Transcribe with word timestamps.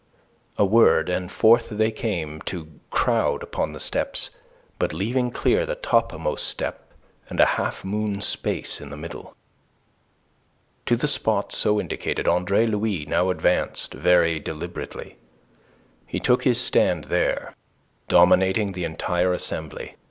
A 0.57 0.65
word, 0.65 1.09
and 1.09 1.31
forth 1.31 1.69
they 1.69 1.91
came 1.91 2.41
to 2.47 2.69
crowd 2.89 3.43
upon 3.43 3.73
the 3.73 3.79
steps, 3.79 4.31
but 4.79 4.93
leaving 4.93 5.29
clear 5.29 5.63
the 5.63 5.75
topmost 5.75 6.47
step 6.47 6.91
and 7.29 7.39
a 7.39 7.45
half 7.45 7.85
moon 7.85 8.19
space 8.19 8.81
in 8.81 8.89
the 8.89 8.97
middle. 8.97 9.35
To 10.87 10.95
the 10.95 11.07
spot 11.07 11.53
so 11.53 11.79
indicated, 11.79 12.27
Andre 12.27 12.65
Louis 12.65 13.05
now 13.05 13.29
advanced 13.29 13.93
very 13.93 14.39
deliberately. 14.39 15.17
He 16.07 16.19
took 16.19 16.45
his 16.45 16.59
stand 16.59 17.03
there, 17.03 17.53
dominating 18.07 18.71
the 18.71 18.85
entire 18.85 19.33
assembly. 19.33 19.97